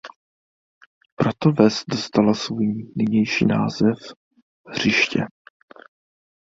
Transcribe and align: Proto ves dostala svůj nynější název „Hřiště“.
Proto 1.15 1.51
ves 1.51 1.83
dostala 1.89 2.33
svůj 2.33 2.91
nynější 2.97 3.45
název 3.45 3.97
„Hřiště“. 4.67 5.19